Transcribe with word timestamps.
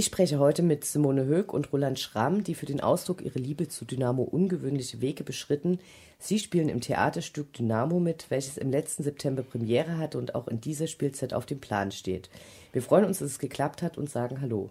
Ich 0.00 0.06
spreche 0.06 0.38
heute 0.38 0.62
mit 0.62 0.86
Simone 0.86 1.26
Höck 1.26 1.52
und 1.52 1.74
Roland 1.74 2.00
Schramm, 2.00 2.42
die 2.42 2.54
für 2.54 2.64
den 2.64 2.80
Ausdruck 2.80 3.20
ihrer 3.20 3.38
Liebe 3.38 3.68
zu 3.68 3.84
Dynamo 3.84 4.22
ungewöhnliche 4.22 5.02
Wege 5.02 5.24
beschritten. 5.24 5.78
Sie 6.18 6.38
spielen 6.38 6.70
im 6.70 6.80
Theaterstück 6.80 7.52
Dynamo 7.52 8.00
mit, 8.00 8.24
welches 8.30 8.56
im 8.56 8.70
letzten 8.70 9.02
September 9.02 9.42
Premiere 9.42 9.98
hatte 9.98 10.16
und 10.16 10.34
auch 10.34 10.48
in 10.48 10.58
dieser 10.58 10.86
Spielzeit 10.86 11.34
auf 11.34 11.44
dem 11.44 11.60
Plan 11.60 11.92
steht. 11.92 12.30
Wir 12.72 12.80
freuen 12.80 13.04
uns, 13.04 13.18
dass 13.18 13.32
es 13.32 13.38
geklappt 13.38 13.82
hat 13.82 13.98
und 13.98 14.08
sagen 14.08 14.40
Hallo. 14.40 14.70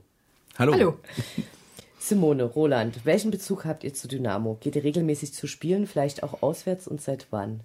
Hallo. 0.57 0.73
Hallo. 0.73 0.97
Simone, 1.99 2.45
Roland, 2.45 3.05
welchen 3.05 3.29
Bezug 3.29 3.65
habt 3.65 3.83
ihr 3.83 3.93
zu 3.93 4.07
Dynamo? 4.07 4.57
Geht 4.59 4.77
ihr 4.77 4.83
regelmäßig 4.83 5.31
zu 5.35 5.45
spielen, 5.45 5.85
vielleicht 5.85 6.23
auch 6.23 6.41
auswärts 6.41 6.87
und 6.87 7.01
seit 7.01 7.27
wann? 7.29 7.59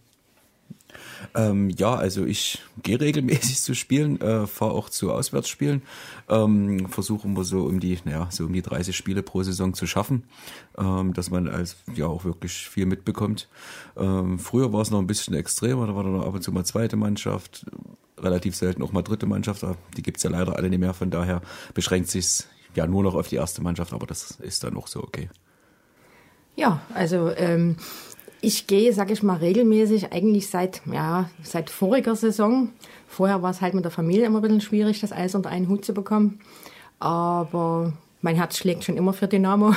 Ähm, 1.35 1.71
ja, 1.71 1.95
also 1.95 2.25
ich 2.25 2.63
gehe 2.83 3.01
regelmäßig 3.01 3.61
zu 3.61 3.75
spielen, 3.75 4.21
äh, 4.21 4.47
fahre 4.47 4.73
auch 4.73 4.91
zu 4.91 5.13
Auswärtsspielen, 5.13 5.83
ähm, 6.29 6.89
versuche 6.89 7.27
immer 7.27 7.45
so 7.45 7.65
um 7.65 7.81
die, 7.81 7.99
naja, 8.05 8.29
so 8.31 8.45
um 8.45 8.53
die 8.53 8.63
30 8.63 8.97
Spiele 8.97 9.23
pro 9.23 9.43
Saison 9.43 9.75
zu 9.75 9.87
schaffen, 9.87 10.25
ähm, 10.79 11.13
dass 11.13 11.31
man 11.31 11.49
als 11.49 11.77
ja 11.95 12.07
auch 12.07 12.25
wirklich 12.25 12.69
viel 12.69 12.87
mitbekommt. 12.87 13.49
Ähm, 13.97 14.39
früher 14.39 14.73
war 14.73 14.83
es 14.83 14.91
noch 14.91 14.99
ein 14.99 15.07
bisschen 15.07 15.35
extremer, 15.35 15.87
da 15.87 15.95
war 15.95 16.05
dann 16.05 16.21
ab 16.21 16.35
und 16.35 16.43
zu 16.43 16.53
mal 16.53 16.65
zweite 16.65 16.97
Mannschaft, 16.97 17.67
relativ 18.19 18.55
selten 18.55 18.83
auch 18.83 18.93
mal 18.93 19.03
dritte 19.03 19.27
Mannschaft, 19.27 19.65
die 19.97 20.03
gibt's 20.03 20.23
ja 20.23 20.31
leider 20.31 20.57
alle 20.57 20.71
nicht 20.71 20.81
mehr, 20.81 20.95
von 20.95 21.11
daher 21.11 21.43
beschränkt 21.75 22.11
sich's 22.11 22.49
ja 22.75 22.87
nur 22.87 23.03
noch 23.03 23.15
auf 23.15 23.29
die 23.29 23.37
erste 23.37 23.63
Mannschaft, 23.63 23.93
aber 23.93 24.07
das 24.07 24.33
ist 24.33 24.65
dann 24.65 24.77
auch 24.77 24.89
so 24.89 25.03
okay. 25.03 25.29
Ja, 26.57 26.81
also 26.95 27.31
ähm, 27.37 27.77
ich 28.45 28.67
gehe, 28.67 28.93
sag 28.93 29.11
ich 29.11 29.23
mal, 29.23 29.39
regelmäßig 29.39 30.13
eigentlich 30.13 30.49
seit, 30.49 30.83
ja, 30.87 31.31
seit 31.43 31.71
voriger 31.71 32.15
Saison. 32.15 32.71
Vorher 33.09 33.43
war 33.43 33.51
es 33.51 33.61
halt 33.61 33.75
mit 33.75 33.85
der 33.85 33.91
Familie 33.91 34.27
immer 34.27 34.41
ein 34.41 34.43
bisschen 34.43 34.61
schwierig, 34.61 35.01
das 35.01 35.13
Eis 35.13 35.35
unter 35.35 35.51
einen 35.51 35.69
Hut 35.69 35.85
zu 35.85 35.95
bekommen. 35.95 36.41
Aber 37.01 37.93
mein 38.23 38.37
Herz 38.37 38.59
schlägt 38.59 38.85
schon 38.85 38.97
immer 38.97 39.13
für 39.13 39.29
Dynamo. 39.29 39.75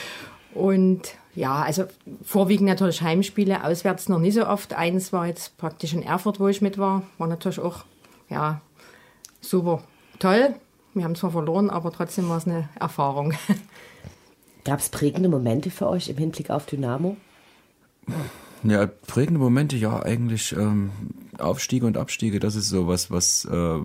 Und 0.54 1.02
ja, 1.34 1.62
also 1.62 1.84
vorwiegend 2.24 2.68
natürlich 2.68 3.02
Heimspiele, 3.02 3.62
auswärts 3.62 4.08
noch 4.08 4.18
nicht 4.18 4.34
so 4.34 4.46
oft. 4.46 4.72
Eins 4.72 5.12
war 5.12 5.26
jetzt 5.26 5.58
praktisch 5.58 5.92
in 5.92 6.02
Erfurt, 6.02 6.40
wo 6.40 6.48
ich 6.48 6.62
mit 6.62 6.78
war. 6.78 7.02
War 7.18 7.26
natürlich 7.26 7.60
auch, 7.60 7.84
ja, 8.30 8.62
super 9.40 9.82
toll. 10.18 10.54
Wir 10.94 11.04
haben 11.04 11.14
zwar 11.14 11.30
verloren, 11.30 11.68
aber 11.68 11.92
trotzdem 11.92 12.30
war 12.30 12.38
es 12.38 12.46
eine 12.46 12.70
Erfahrung. 12.80 13.34
Gab 14.64 14.80
es 14.80 14.88
prägende 14.88 15.28
Momente 15.28 15.70
für 15.70 15.88
euch 15.88 16.08
im 16.08 16.16
Hinblick 16.16 16.48
auf 16.48 16.64
Dynamo? 16.64 17.16
Ja, 18.62 18.86
prägende 18.86 19.38
Momente, 19.38 19.76
ja, 19.76 20.02
eigentlich 20.02 20.52
ähm, 20.52 20.90
Aufstiege 21.38 21.86
und 21.86 21.96
Abstiege, 21.96 22.40
das 22.40 22.56
ist 22.56 22.68
sowas, 22.68 23.10
was 23.10 23.44
äh, 23.44 23.78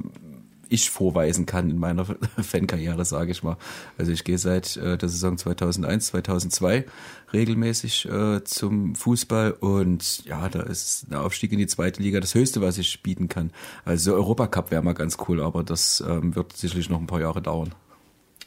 ich 0.71 0.89
vorweisen 0.89 1.45
kann 1.45 1.69
in 1.69 1.77
meiner 1.77 2.05
Fankarriere, 2.41 3.03
sage 3.03 3.31
ich 3.31 3.43
mal. 3.43 3.57
Also 3.97 4.11
ich 4.11 4.23
gehe 4.23 4.37
seit 4.37 4.77
äh, 4.77 4.97
der 4.97 5.09
Saison 5.09 5.37
2001, 5.37 6.07
2002 6.07 6.85
regelmäßig 7.33 8.05
äh, 8.05 8.43
zum 8.45 8.95
Fußball 8.95 9.51
und 9.51 10.23
ja, 10.25 10.47
da 10.47 10.61
ist 10.61 11.07
ein 11.11 11.15
Aufstieg 11.15 11.51
in 11.51 11.59
die 11.59 11.67
zweite 11.67 12.01
Liga 12.01 12.21
das 12.21 12.33
Höchste, 12.33 12.61
was 12.61 12.77
ich 12.77 13.03
bieten 13.03 13.27
kann. 13.27 13.51
Also 13.83 14.13
Europacup 14.13 14.71
wäre 14.71 14.81
mal 14.81 14.93
ganz 14.93 15.17
cool, 15.27 15.41
aber 15.41 15.63
das 15.63 16.01
ähm, 16.07 16.35
wird 16.35 16.55
sicherlich 16.55 16.89
noch 16.89 16.99
ein 16.99 17.07
paar 17.07 17.21
Jahre 17.21 17.41
dauern. 17.41 17.73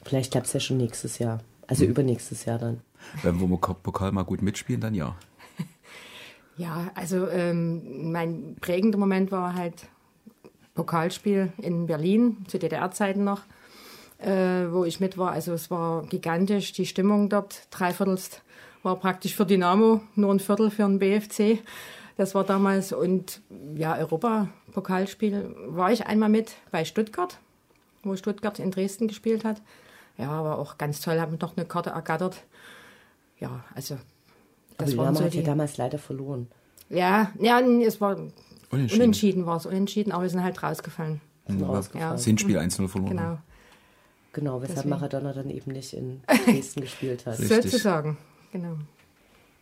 Vielleicht 0.02 0.32
klappt 0.32 0.46
es 0.46 0.54
ja 0.54 0.60
schon 0.60 0.78
nächstes 0.78 1.18
Jahr, 1.18 1.40
also 1.66 1.82
hm. 1.84 1.90
übernächstes 1.90 2.46
Jahr 2.46 2.58
dann. 2.58 2.80
Wenn 3.22 3.38
wir 3.38 3.56
Pokal 3.58 4.12
mal 4.12 4.22
gut 4.22 4.40
mitspielen, 4.40 4.80
dann 4.80 4.94
ja. 4.94 5.14
Ja, 6.56 6.90
also 6.94 7.28
ähm, 7.28 8.12
mein 8.12 8.56
prägender 8.60 8.98
Moment 8.98 9.32
war 9.32 9.54
halt 9.54 9.88
Pokalspiel 10.74 11.52
in 11.58 11.86
Berlin, 11.86 12.44
zu 12.48 12.58
DDR-Zeiten 12.58 13.24
noch, 13.24 13.42
äh, 14.18 14.70
wo 14.70 14.84
ich 14.84 15.00
mit 15.00 15.18
war. 15.18 15.32
Also 15.32 15.52
es 15.52 15.70
war 15.70 16.04
gigantisch, 16.06 16.72
die 16.72 16.86
Stimmung 16.86 17.28
dort, 17.28 17.66
dreiviertelst 17.70 18.42
war 18.82 18.96
praktisch 18.96 19.34
für 19.34 19.46
Dynamo, 19.46 20.02
nur 20.14 20.32
ein 20.32 20.40
Viertel 20.40 20.70
für 20.70 20.82
den 20.82 20.98
BFC. 20.98 21.58
Das 22.16 22.34
war 22.34 22.44
damals 22.44 22.92
und 22.92 23.40
ja, 23.74 23.96
Europapokalspiel 23.96 25.56
war 25.66 25.90
ich 25.90 26.06
einmal 26.06 26.28
mit 26.28 26.52
bei 26.70 26.84
Stuttgart, 26.84 27.38
wo 28.04 28.14
Stuttgart 28.14 28.58
in 28.60 28.70
Dresden 28.70 29.08
gespielt 29.08 29.44
hat. 29.44 29.60
Ja, 30.16 30.44
war 30.44 30.58
auch 30.58 30.78
ganz 30.78 31.00
toll, 31.00 31.18
haben 31.18 31.38
noch 31.40 31.56
eine 31.56 31.66
Karte 31.66 31.90
ergattert. 31.90 32.44
Ja, 33.40 33.64
also 33.74 33.96
das 34.78 34.92
Aber 34.92 35.02
Dynamo 35.02 35.18
so 35.18 35.24
hat 35.24 35.34
ja 35.34 35.42
damals 35.42 35.76
leider 35.76 35.98
verloren. 35.98 36.48
Ja, 36.90 37.32
ja, 37.40 37.60
es 37.60 38.00
war 38.00 38.16
unentschieden, 38.70 39.02
unentschieden 39.02 39.46
war 39.46 39.56
es, 39.56 39.66
unentschieden, 39.66 40.12
aber 40.12 40.22
wir 40.22 40.30
sind 40.30 40.42
halt 40.42 40.62
rausgefallen. 40.62 41.20
Mhm, 41.48 41.62
rausgefallen. 41.62 42.18
Ja. 42.18 42.38
Spiel 42.38 42.58
1-0 42.58 42.88
verloren. 42.88 43.16
Genau. 43.16 43.38
Genau, 44.32 44.60
weshalb 44.60 44.78
Deswegen. 44.78 44.90
Maradona 44.90 45.32
dann 45.32 45.48
eben 45.48 45.72
nicht 45.72 45.92
in 45.94 46.22
Dresden 46.44 46.80
gespielt 46.80 47.24
hat. 47.24 47.36
Sozusagen, 47.36 48.16
genau. 48.52 48.76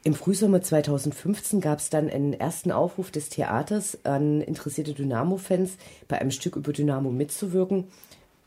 Im 0.05 0.15
Frühsommer 0.15 0.63
2015 0.63 1.61
gab 1.61 1.79
es 1.79 1.91
dann 1.91 2.11
einen 2.11 2.33
ersten 2.33 2.73
Aufruf 2.73 3.13
des 3.13 3.29
Theaters 3.29 3.99
an 4.05 4.41
interessierte 4.41 4.95
Dynamo-Fans, 4.95 5.77
bei 6.09 6.21
einem 6.21 6.33
Stück 6.33 6.57
über 6.57 6.73
Dynamo 6.73 7.11
mitzuwirken. 7.11 7.85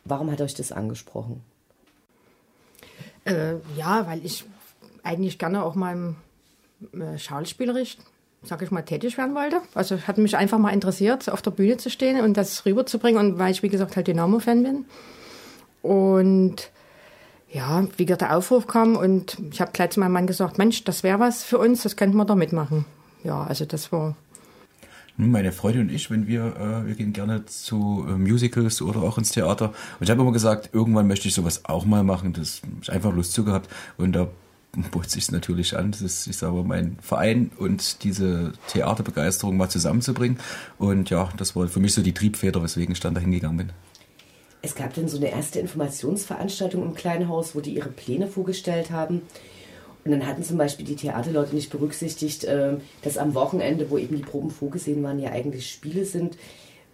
Warum 0.03 0.31
hat 0.31 0.41
euch 0.41 0.53
das 0.53 0.73
angesprochen? 0.73 1.41
Äh, 3.23 3.55
ja, 3.77 4.05
weil 4.07 4.25
ich 4.25 4.43
eigentlich 5.03 5.39
gerne 5.39 5.63
auch 5.63 5.75
mal 5.75 5.93
im 5.93 6.15
schauspielerisch, 7.17 7.97
sag 8.43 8.61
ich 8.61 8.71
mal, 8.71 8.81
tätig 8.83 9.17
werden 9.17 9.35
wollte. 9.35 9.61
Also 9.73 9.99
hat 9.99 10.17
mich 10.17 10.37
einfach 10.37 10.57
mal 10.57 10.71
interessiert, 10.71 11.29
auf 11.29 11.41
der 11.41 11.51
Bühne 11.51 11.77
zu 11.77 11.89
stehen 11.89 12.19
und 12.21 12.37
das 12.37 12.65
rüberzubringen. 12.65 13.19
Und 13.19 13.39
weil 13.39 13.51
ich, 13.51 13.63
wie 13.63 13.69
gesagt, 13.69 13.95
halt 13.95 14.07
Dynamo-Fan 14.07 14.63
bin. 14.63 14.85
Und 15.81 16.71
ja, 17.51 17.87
wie 17.97 18.05
gesagt, 18.05 18.21
der 18.21 18.35
Aufruf 18.35 18.67
kam 18.67 18.95
und 18.95 19.37
ich 19.51 19.61
habe 19.61 19.71
gleich 19.71 19.91
zu 19.91 19.99
meinem 19.99 20.11
Mann 20.11 20.27
gesagt, 20.27 20.57
Mensch, 20.57 20.83
das 20.83 21.03
wäre 21.03 21.19
was 21.19 21.43
für 21.43 21.57
uns, 21.57 21.83
das 21.83 21.95
könnten 21.95 22.17
wir 22.17 22.25
da 22.25 22.35
mitmachen. 22.35 22.85
Ja, 23.23 23.43
also 23.43 23.65
das 23.65 23.91
war 23.91 24.15
meine 25.17 25.51
Freundin 25.51 25.83
und 25.83 25.91
ich, 25.91 26.11
wenn 26.11 26.27
wir, 26.27 26.55
äh, 26.57 26.87
wir 26.87 26.95
gehen 26.95 27.13
gerne 27.13 27.45
zu 27.45 28.05
äh, 28.07 28.11
Musicals 28.13 28.81
oder 28.81 29.01
auch 29.01 29.17
ins 29.17 29.31
Theater. 29.31 29.69
Und 29.99 30.03
ich 30.03 30.09
habe 30.09 30.21
immer 30.21 30.31
gesagt, 30.31 30.69
irgendwann 30.73 31.07
möchte 31.07 31.27
ich 31.27 31.33
sowas 31.33 31.65
auch 31.65 31.85
mal 31.85 32.03
machen. 32.03 32.33
Das 32.33 32.61
ich 32.81 32.91
einfach 32.91 33.13
Lust 33.13 33.33
zu 33.33 33.45
gehabt. 33.45 33.69
Und 33.97 34.13
da 34.13 34.27
bot 34.83 35.09
sich 35.09 35.31
natürlich 35.31 35.77
an, 35.77 35.91
das 35.91 36.01
ist, 36.01 36.27
ich 36.27 36.37
sage 36.37 36.63
mein 36.63 36.97
Verein 37.01 37.51
und 37.57 38.03
diese 38.03 38.53
Theaterbegeisterung 38.67 39.57
mal 39.57 39.69
zusammenzubringen. 39.69 40.39
Und 40.77 41.09
ja, 41.09 41.29
das 41.37 41.55
war 41.55 41.67
für 41.67 41.79
mich 41.79 41.93
so 41.93 42.01
die 42.01 42.13
Triebfeder, 42.13 42.61
weswegen 42.61 42.93
ich 42.93 42.99
dann 42.99 43.13
dahin 43.15 43.31
gegangen 43.31 43.57
bin. 43.57 43.71
Es 44.61 44.73
gab 44.73 44.93
dann 44.95 45.07
so 45.07 45.17
eine 45.17 45.31
erste 45.31 45.59
Informationsveranstaltung 45.59 46.81
im 46.81 46.95
kleinen 46.95 47.29
Haus, 47.29 47.55
wo 47.55 47.61
die 47.61 47.75
ihre 47.75 47.89
Pläne 47.89 48.27
vorgestellt 48.27 48.89
haben. 48.89 49.21
Und 50.03 50.11
dann 50.11 50.25
hatten 50.25 50.43
zum 50.43 50.57
Beispiel 50.57 50.85
die 50.85 50.95
Theaterleute 50.95 51.55
nicht 51.55 51.71
berücksichtigt, 51.71 52.43
äh, 52.43 52.77
dass 53.01 53.17
am 53.17 53.33
Wochenende, 53.33 53.89
wo 53.89 53.97
eben 53.97 54.15
die 54.15 54.23
Proben 54.23 54.51
vorgesehen 54.51 55.03
waren, 55.03 55.19
ja 55.19 55.31
eigentlich 55.31 55.69
Spiele 55.69 56.05
sind. 56.05 56.37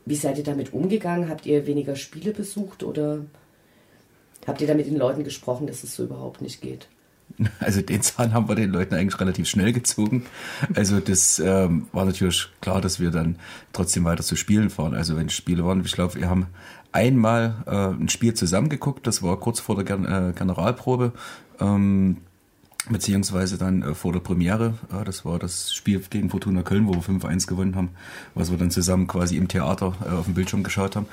Wie 0.05 0.15
seid 0.15 0.37
ihr 0.37 0.43
damit 0.43 0.73
umgegangen? 0.73 1.29
Habt 1.29 1.45
ihr 1.45 1.65
weniger 1.65 1.95
Spiele 1.95 2.31
besucht 2.31 2.83
oder 2.83 3.25
habt 4.47 4.61
ihr 4.61 4.67
da 4.67 4.73
mit 4.73 4.87
den 4.87 4.97
Leuten 4.97 5.23
gesprochen, 5.23 5.67
dass 5.67 5.83
es 5.83 5.95
so 5.95 6.03
überhaupt 6.03 6.41
nicht 6.41 6.61
geht? 6.61 6.87
Also 7.59 7.81
den 7.81 8.01
Zahn 8.01 8.33
haben 8.33 8.47
wir 8.47 8.55
den 8.55 8.71
Leuten 8.71 8.95
eigentlich 8.95 9.19
relativ 9.19 9.47
schnell 9.47 9.73
gezogen. 9.73 10.25
Also 10.73 10.99
das 10.99 11.39
ähm, 11.39 11.87
war 11.91 12.05
natürlich 12.05 12.49
klar, 12.61 12.81
dass 12.81 12.99
wir 12.99 13.11
dann 13.11 13.37
trotzdem 13.73 14.03
weiter 14.03 14.23
zu 14.23 14.35
Spielen 14.35 14.69
fahren. 14.69 14.93
Also 14.93 15.15
wenn 15.15 15.29
Spiele 15.29 15.65
waren, 15.65 15.83
ich 15.85 15.93
glaube, 15.93 16.15
wir 16.15 16.29
haben 16.29 16.47
einmal 16.91 17.55
äh, 17.65 18.01
ein 18.01 18.09
Spiel 18.09 18.33
zusammengeguckt, 18.33 19.07
das 19.07 19.23
war 19.23 19.39
kurz 19.39 19.59
vor 19.59 19.75
der 19.75 19.85
Gen 19.85 20.05
äh, 20.05 20.33
Generalprobe. 20.35 21.13
Ähm, 21.59 22.17
beziehungsweise 22.89 23.57
dann 23.57 23.83
äh, 23.83 23.93
vor 23.93 24.13
der 24.13 24.19
Premiere. 24.19 24.73
Äh, 24.91 25.03
das 25.03 25.25
war 25.25 25.39
das 25.39 25.73
Spiel 25.73 26.01
gegen 26.09 26.29
Fortuna 26.29 26.63
Köln, 26.63 26.87
wo 26.87 26.93
wir 26.93 27.01
5-1 27.01 27.47
gewonnen 27.47 27.75
haben, 27.75 27.89
was 28.33 28.51
wir 28.51 28.57
dann 28.57 28.71
zusammen 28.71 29.07
quasi 29.07 29.37
im 29.37 29.47
Theater 29.47 29.93
äh, 30.03 30.09
auf 30.09 30.25
dem 30.25 30.33
Bildschirm 30.33 30.63
geschaut 30.63 30.95
haben. 30.95 31.05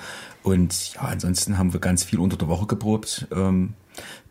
Und 0.43 0.94
ja, 0.94 1.02
ansonsten 1.02 1.58
haben 1.58 1.73
wir 1.73 1.81
ganz 1.81 2.05
viel 2.05 2.19
unter 2.19 2.37
der 2.37 2.49
Woche 2.49 2.67
geprobt. 2.67 3.26
Ähm, 3.35 3.75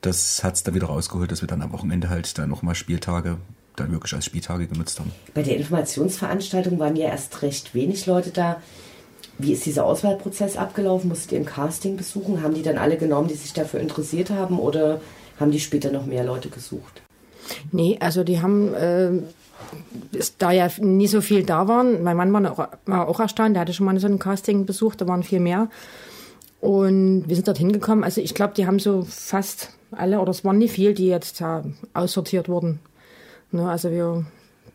das 0.02 0.44
hat 0.44 0.56
es 0.56 0.64
dann 0.64 0.76
wieder 0.76 0.88
rausgeholt, 0.88 1.32
dass 1.32 1.42
wir 1.42 1.48
dann 1.48 1.62
am 1.62 1.72
Wochenende 1.72 2.10
halt 2.10 2.38
dann 2.38 2.50
nochmal 2.50 2.76
Spieltage 2.76 3.38
dann 3.76 3.92
wirklich 3.92 4.14
als 4.14 4.26
Spieltage 4.26 4.68
genutzt 4.68 5.00
haben. 5.00 5.12
Bei 5.34 5.44
der 5.44 5.58
Informationsveranstaltung 5.58 6.80
waren 6.80 6.96
ja 6.96 7.08
erst 7.08 7.42
recht 7.42 7.74
wenig 7.74 8.06
Leute 8.06 8.32
da. 8.32 8.62
Wie 9.38 9.54
ist 9.54 9.66
dieser 9.66 9.86
Auswahlprozess 9.86 10.58
abgelaufen? 10.58 11.10
Musstet 11.10 11.34
ihr 11.34 11.40
ein 11.40 11.46
Casting 11.46 11.96
besuchen? 11.96 12.42
Haben 12.42 12.56
die 12.56 12.64
dann 12.64 12.78
alle 12.78 12.98
genommen, 12.98 13.28
die 13.28 13.36
sich 13.36 13.54
dafür 13.54 13.80
interessiert 13.80 14.32
haben 14.32 14.58
oder 14.58 15.00
haben 15.40 15.52
die 15.52 15.60
später 15.60 15.92
noch 15.92 16.08
mehr 16.08 16.24
Leute 16.24 16.50
gesucht? 16.50 17.04
Nee, 17.72 17.98
also 18.00 18.24
die 18.24 18.42
haben, 18.42 18.74
äh, 18.74 19.12
da 20.40 20.52
ja 20.52 20.70
nie 20.80 21.08
so 21.08 21.22
viel 21.22 21.44
da 21.44 21.68
waren, 21.68 22.04
mein 22.04 22.18
Mann 22.18 22.34
war 22.34 22.52
auch, 22.52 22.68
war 22.86 23.08
auch 23.08 23.20
erstaunt, 23.20 23.56
der 23.56 23.62
hatte 23.62 23.74
schon 23.74 23.86
mal 23.86 23.98
so 24.00 24.08
ein 24.08 24.20
Casting 24.20 24.66
besucht, 24.66 25.02
da 25.02 25.08
waren 25.08 25.24
viel 25.24 25.40
mehr. 25.40 25.70
Und 26.68 27.30
wir 27.30 27.36
sind 27.38 27.48
dort 27.48 27.60
hingekommen. 27.60 28.04
Also 28.04 28.20
ich 28.20 28.34
glaube, 28.34 28.54
die 28.54 28.68
haben 28.68 28.80
so 28.80 29.04
fast 29.04 29.70
alle, 29.92 30.20
oder 30.20 30.32
es 30.32 30.44
waren 30.44 30.58
nicht 30.58 30.74
viel, 30.74 30.94
die 30.94 31.08
jetzt 31.08 31.40
ja, 31.40 31.64
aussortiert 31.94 32.50
wurden. 32.50 32.80
Ne, 33.54 33.70
also 33.70 33.90
wir, 33.90 34.26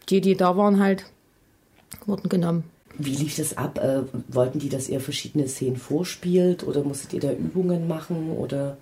die, 0.09 0.23
die 0.23 0.35
da 0.35 0.57
waren 0.57 0.81
halt, 0.83 1.05
wurden 2.07 2.31
genommen. 2.31 2.65
Wie 2.97 3.15
lief 3.15 3.37
das 3.37 3.59
ab? 3.59 3.79
Äh, 3.79 4.05
wollten 4.29 4.59
die, 4.59 4.71
dass 4.71 4.89
ihr 4.89 5.01
verschiedene 5.01 5.47
Szenen 5.49 5.77
vorspielt 5.77 6.67
oder 6.67 6.83
musstet 6.83 7.13
ihr 7.13 7.21
da 7.21 7.31
Übungen 7.31 7.87
machen 7.87 8.31
oder? 8.31 8.79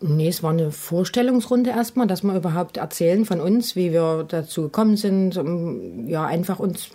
Nee, 0.00 0.26
es 0.26 0.42
war 0.42 0.50
eine 0.50 0.72
Vorstellungsrunde 0.72 1.70
erstmal, 1.70 2.08
dass 2.08 2.24
wir 2.24 2.34
überhaupt 2.34 2.76
erzählen 2.76 3.24
von 3.24 3.40
uns, 3.40 3.76
wie 3.76 3.92
wir 3.92 4.24
dazu 4.26 4.62
gekommen 4.62 4.96
sind, 4.96 5.36
um, 5.36 6.08
ja, 6.08 6.26
einfach 6.26 6.58
uns 6.58 6.88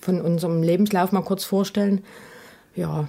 von 0.00 0.20
unserem 0.20 0.62
Lebenslauf 0.62 1.10
mal 1.10 1.22
kurz 1.22 1.42
vorstellen. 1.42 2.04
Ja, 2.76 3.08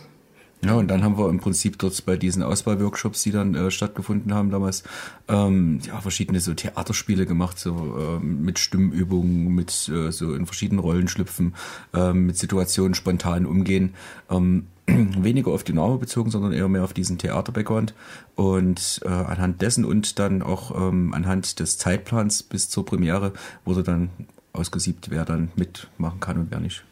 ja, 0.64 0.76
und 0.76 0.90
dann 0.90 1.04
haben 1.04 1.18
wir 1.18 1.28
im 1.30 1.40
Prinzip 1.40 1.80
dort 1.80 2.06
bei 2.06 2.18
diesen 2.18 2.44
Auswahlworkshops, 2.44 3.24
die 3.24 3.32
dann 3.32 3.56
äh, 3.56 3.72
stattgefunden 3.72 4.34
haben 4.34 4.52
damals, 4.52 4.84
ähm, 5.28 5.80
ja, 5.86 6.00
verschiedene 6.02 6.40
so 6.40 6.54
Theaterspiele 6.54 7.26
gemacht, 7.26 7.58
so 7.58 7.98
ähm, 8.00 8.44
mit 8.44 8.60
Stimmübungen, 8.60 9.56
mit 9.56 9.90
äh, 9.90 10.12
so 10.12 10.36
in 10.36 10.46
verschiedenen 10.46 10.80
Rollen 10.80 11.08
schlüpfen, 11.08 11.56
ähm, 11.96 12.28
mit 12.28 12.38
Situationen 12.38 12.94
spontan 12.94 13.48
umgehen. 13.48 13.96
Ähm, 14.30 14.68
weniger 14.88 15.52
auf 15.52 15.64
Dynamo 15.64 15.98
bezogen, 15.98 16.30
sondern 16.30 16.54
eher 16.54 16.68
mehr 16.68 16.84
auf 16.84 16.94
diesen 16.94 17.18
Theater-Background. 17.18 17.96
Und 18.36 19.02
äh, 19.04 19.10
anhand 19.10 19.62
dessen 19.62 19.84
und 19.84 20.20
dann 20.20 20.44
auch 20.44 20.76
ähm, 20.76 21.14
anhand 21.14 21.60
des 21.60 21.80
Zeitplans 21.80 22.44
bis 22.44 22.70
zur 22.70 22.86
Premiere 22.86 23.34
wurde 23.66 23.82
dann 23.84 24.10
ausgesiebt, 24.54 25.10
wer 25.10 25.26
dann 25.26 25.52
mitmachen 25.56 26.20
kann 26.20 26.38
und 26.38 26.52
wer 26.52 26.60
nicht. 26.60 26.84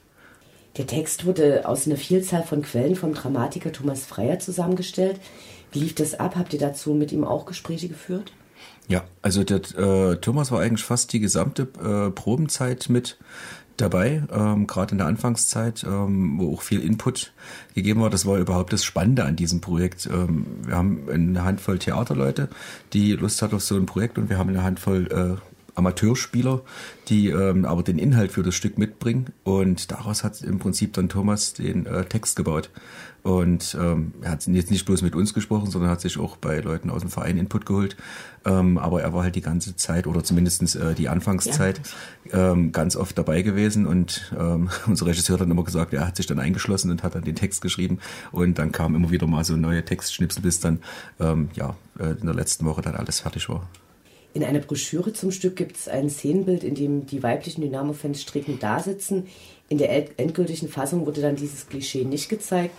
Der 0.80 0.88
Text 0.88 1.26
wurde 1.26 1.68
aus 1.68 1.86
einer 1.86 1.98
Vielzahl 1.98 2.44
von 2.44 2.62
Quellen 2.62 2.96
vom 2.96 3.14
Dramatiker 3.14 3.74
Thomas 3.74 4.06
Freier 4.06 4.40
zusammengestellt. 4.40 5.20
Wie 5.74 5.80
lief 5.80 5.94
das 5.94 6.18
ab? 6.18 6.38
Habt 6.38 6.54
ihr 6.54 6.60
dazu 6.60 6.94
mit 6.94 7.12
ihm 7.12 7.26
auch 7.26 7.46
Gespräche 7.46 7.90
geführt? 7.90 8.31
Ja, 8.88 9.04
also 9.22 9.44
der 9.44 9.58
äh, 9.78 10.16
Thomas 10.22 10.54
war 10.54 10.62
eigentlich 10.62 10.86
fast 10.86 11.12
die 11.12 11.20
gesamte 11.20 11.64
äh, 11.84 12.12
Probenzeit 12.12 12.88
mit 12.88 13.18
dabei, 13.76 14.24
ähm, 14.31 14.68
gerade 14.68 14.94
in 14.94 15.00
der 15.00 15.08
Anfangszeit, 15.08 15.84
ähm, 15.84 16.40
wo 16.40 16.54
auch 16.54 16.62
viel 16.62 16.80
Input 16.80 17.34
gegeben 17.76 18.00
war. 18.00 18.10
Das 18.10 18.26
war 18.26 18.38
überhaupt 18.38 18.72
das 18.72 18.86
Spannende 18.86 19.26
an 19.26 19.36
diesem 19.36 19.60
Projekt. 19.60 20.06
Ähm, 20.06 20.46
wir 20.64 20.78
haben 20.78 21.10
eine 21.12 21.44
Handvoll 21.44 21.80
Theaterleute, 21.80 22.48
die 22.94 23.12
Lust 23.12 23.42
hat 23.42 23.54
auf 23.54 23.64
so 23.64 23.76
ein 23.76 23.86
Projekt 23.86 24.18
und 24.18 24.30
wir 24.30 24.38
haben 24.38 24.50
eine 24.50 24.64
Handvoll 24.64 25.40
äh, 25.42 25.58
Amateurspieler, 25.80 26.62
die 27.08 27.30
ähm, 27.30 27.66
aber 27.66 27.81
den 27.81 27.98
Inhalt 27.98 28.31
für 28.31 28.44
das 28.44 28.54
Stück 28.54 28.78
mitbringen. 28.78 29.28
Und 29.44 29.92
daraus 29.92 30.24
hat 30.24 30.42
im 30.42 30.60
Prinzip 30.60 30.94
dann 30.94 31.10
Thomas 31.10 31.54
den 31.54 31.86
äh, 31.86 32.06
Text 32.06 32.36
gebaut. 32.36 32.70
Und 33.22 33.76
ähm, 33.80 34.14
er 34.22 34.31
hat 34.31 34.48
jetzt 34.48 34.72
nicht 34.72 34.86
bloß 34.86 35.02
mit 35.02 35.16
uns 35.16 35.34
gesprochen, 35.34 35.70
sondern 35.70 35.90
hat 35.90 36.00
sich 36.00 36.18
auch 36.18 36.38
bei 36.38 36.60
Leuten 36.60 36.90
aus 36.90 37.02
dem 37.02 37.10
Verein 37.10 37.38
Input 37.38 37.66
geholt. 37.66 37.98
Ähm, 38.46 38.78
aber 38.78 39.02
er 39.02 39.14
war 39.14 39.24
halt 39.24 39.36
die 39.36 39.42
ganze 39.42 39.76
Zeit 39.76 40.08
oder 40.08 40.24
zumindest 40.24 40.76
äh, 40.76 40.94
die 40.94 41.10
Anfangszeit 41.10 41.81
ähm, 42.31 42.72
ganz 42.72 42.96
oft 42.96 43.18
dabei 43.18 43.42
gewesen. 43.42 43.86
Und 43.88 44.34
ähm, 44.40 44.70
unser 44.88 45.06
Regisseur 45.06 45.34
hat 45.34 45.42
dann 45.42 45.52
immer 45.52 45.64
gesagt, 45.64 45.94
er 45.94 46.08
hat 46.08 46.16
sich 46.16 46.28
dann 46.28 46.40
eingeschlossen 46.40 46.92
und 46.92 47.04
hat 47.04 47.16
dann 47.16 47.24
den 47.24 47.36
Text 47.36 47.62
geschrieben. 47.62 48.00
Und 48.31 48.58
dann 48.58 48.72
kam 48.72 48.96
immer 48.96 49.12
wieder 49.12 49.28
mal 49.28 49.44
so 49.44 49.58
neue 49.58 49.84
Textschnipsel, 49.84 50.42
bis 50.42 50.60
dann 50.60 50.80
ähm, 51.20 51.50
ja 51.54 51.76
äh, 52.00 52.12
in 52.12 52.26
der 52.26 52.36
letzten 52.36 52.66
Woche 52.66 52.81
dann 52.81 52.96
alles 52.96 53.20
fertig 53.20 53.50
war. 53.50 53.68
In 54.34 54.44
einer 54.44 54.60
Broschüre 54.60 55.12
zum 55.14 55.31
Stück 55.31 55.56
gibt 55.56 55.76
es 55.76 55.88
ein 55.88 56.10
Szenenbild, 56.10 56.64
in 56.64 56.76
dem 56.76 57.06
die 57.08 57.24
weiblichen 57.24 57.62
Dynamo-Fans 57.62 58.22
strickend 58.22 58.62
dasitzen. 58.62 59.28
In 59.70 59.80
der 59.80 60.20
endgültigen 60.20 60.70
Fassung 60.70 61.06
wurde 61.06 61.22
dann 61.22 61.36
dieses 61.36 61.68
Klischee 61.68 62.04
nicht 62.04 62.30
gezeigt. 62.30 62.76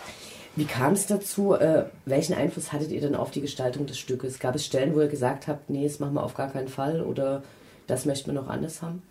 Wie 0.57 0.65
kam 0.65 0.93
es 0.93 1.07
dazu? 1.07 1.55
Äh, 1.55 1.87
welchen 2.07 2.35
Einfluss 2.35 2.73
hattet 2.73 2.91
ihr 2.91 3.01
denn 3.01 3.15
auf 3.15 3.31
die 3.31 3.41
Gestaltung 3.41 3.87
des 3.87 3.99
Stückes? 3.99 4.39
Gab 4.39 4.55
es 4.55 4.67
Stellen, 4.67 4.95
wo 4.95 5.01
ihr 5.01 5.09
gesagt 5.09 5.49
habt, 5.49 5.71
nee, 5.71 5.85
das 5.85 6.01
machen 6.01 6.15
wir 6.15 6.25
auf 6.25 6.35
gar 6.35 6.51
keinen 6.51 6.69
Fall 6.69 7.03
oder 7.03 7.43
das 7.87 8.05
möchten 8.05 8.33
wir 8.33 8.41
noch 8.41 8.49
anders 8.49 8.83
haben? 8.83 9.03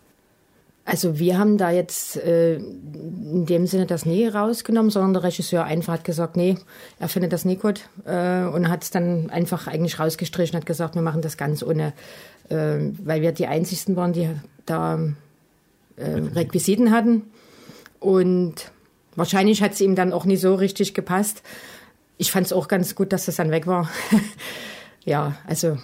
Also 0.89 1.19
wir 1.19 1.37
haben 1.37 1.59
da 1.59 1.69
jetzt 1.69 2.17
äh, 2.17 2.55
in 2.55 3.45
dem 3.45 3.67
Sinne 3.67 3.85
das 3.85 4.07
nie 4.07 4.27
rausgenommen, 4.27 4.89
sondern 4.89 5.13
der 5.13 5.23
Regisseur 5.23 5.63
einfach 5.63 5.93
hat 5.93 6.03
gesagt, 6.03 6.35
nee, 6.35 6.57
er 6.97 7.07
findet 7.07 7.31
das 7.31 7.45
nie 7.45 7.57
gut 7.57 7.81
äh, 8.05 8.45
und 8.45 8.69
hat 8.69 8.81
es 8.81 8.89
dann 8.89 9.29
einfach 9.29 9.67
eigentlich 9.67 9.99
rausgestrichen, 9.99 10.57
hat 10.57 10.65
gesagt, 10.65 10.95
wir 10.95 11.03
machen 11.03 11.21
das 11.21 11.37
ganz 11.37 11.61
ohne, 11.61 11.93
äh, 12.49 12.77
weil 13.03 13.21
wir 13.21 13.33
die 13.33 13.45
Einzigen 13.45 13.95
waren, 13.97 14.13
die 14.13 14.31
da 14.65 14.99
äh, 15.97 16.09
Requisiten 16.33 16.89
hatten 16.89 17.21
und 17.99 18.71
wahrscheinlich 19.15 19.61
hat 19.61 19.73
es 19.73 19.81
ihm 19.81 19.93
dann 19.93 20.11
auch 20.11 20.25
nie 20.25 20.37
so 20.37 20.55
richtig 20.55 20.95
gepasst. 20.95 21.43
Ich 22.17 22.31
fand 22.31 22.47
es 22.47 22.51
auch 22.51 22.67
ganz 22.67 22.95
gut, 22.95 23.13
dass 23.13 23.25
das 23.25 23.35
dann 23.35 23.51
weg 23.51 23.67
war. 23.67 23.91
ja, 25.05 25.35
also. 25.45 25.77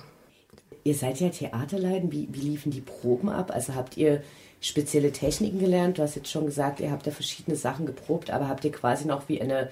Ihr 0.83 0.95
seid 0.95 1.19
ja 1.19 1.29
Theaterleiden, 1.29 2.11
wie, 2.11 2.27
wie 2.31 2.39
liefen 2.39 2.71
die 2.71 2.81
Proben 2.81 3.29
ab? 3.29 3.51
Also 3.53 3.75
habt 3.75 3.97
ihr 3.97 4.23
spezielle 4.65 5.11
Techniken 5.11 5.59
gelernt? 5.59 5.97
Du 5.97 6.01
hast 6.01 6.15
jetzt 6.15 6.31
schon 6.31 6.45
gesagt, 6.45 6.79
ihr 6.79 6.91
habt 6.91 7.05
ja 7.05 7.11
verschiedene 7.11 7.55
Sachen 7.55 7.85
geprobt, 7.85 8.29
aber 8.29 8.47
habt 8.47 8.65
ihr 8.65 8.71
quasi 8.71 9.05
noch 9.05 9.29
wie 9.29 9.41
eine 9.41 9.69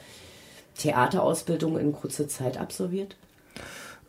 Theaterausbildung 0.78 1.78
in 1.80 1.94
kurzer 1.94 2.28
Zeit 2.28 2.58
absolviert? 2.58 3.16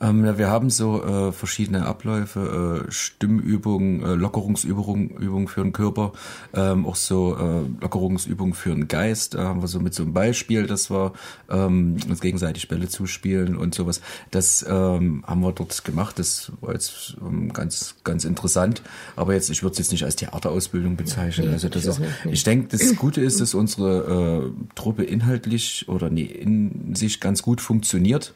Ähm, 0.01 0.39
wir 0.39 0.49
haben 0.49 0.71
so 0.71 1.03
äh, 1.03 1.33
verschiedene 1.33 1.87
Abläufe, 1.87 2.85
äh, 2.89 2.91
Stimmübungen, 2.91 4.03
äh, 4.03 4.15
Lockerungsübungen 4.15 5.11
Übungen 5.11 5.49
für 5.49 5.63
den 5.63 5.73
Körper, 5.73 6.13
ähm, 6.53 6.87
auch 6.87 6.97
so 6.97 7.37
äh, 7.37 7.83
Lockerungsübungen 7.83 8.55
für 8.55 8.71
den 8.71 8.89
Geist. 8.89 9.35
Da 9.35 9.45
haben 9.45 9.63
wir 9.63 9.69
so 9.69 9.81
mit 9.81 9.95
so 9.95 10.03
einem 10.03 10.13
Beispiel, 10.13 10.67
das 10.67 10.91
wir 10.91 11.13
ähm, 11.51 11.97
uns 12.09 12.21
gegenseitig 12.21 12.69
Bälle 12.69 12.89
zuspielen 12.89 13.57
und 13.57 13.75
sowas. 13.75 14.01
Das 14.31 14.65
ähm, 14.69 15.25
haben 15.27 15.41
wir 15.41 15.53
dort 15.53 15.85
gemacht. 15.85 16.19
Das 16.19 16.53
war 16.61 16.73
jetzt 16.73 17.17
ähm, 17.21 17.53
ganz, 17.53 17.97
ganz 18.05 18.25
interessant. 18.25 18.83
Aber 19.17 19.35
jetzt, 19.35 19.51
ich 19.51 19.63
würde 19.63 19.73
es 19.73 19.79
jetzt 19.79 19.93
nicht 19.93 20.05
als 20.05 20.17
Theaterausbildung 20.17 20.97
bezeichnen. 20.97 21.51
also 21.51 21.69
das 21.69 21.87
ist, 21.87 22.01
ich 22.31 22.43
denke, 22.43 22.77
das 22.77 22.97
Gute 22.97 23.21
ist, 23.21 23.41
dass 23.41 23.55
unsere 23.55 24.45
äh, 24.47 24.75
Truppe 24.75 25.05
inhaltlich 25.05 25.89
oder 25.89 26.11
nee, 26.11 26.23
in 26.23 26.95
sich 26.95 27.21
ganz 27.21 27.43
gut 27.43 27.61
funktioniert 27.61 28.35